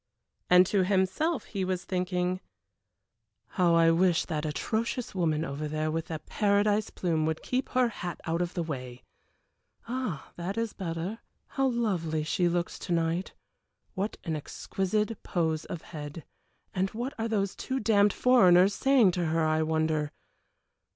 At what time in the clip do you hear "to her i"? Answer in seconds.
19.11-19.61